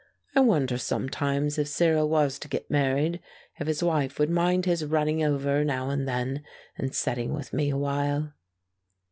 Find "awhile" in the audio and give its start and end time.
7.69-8.33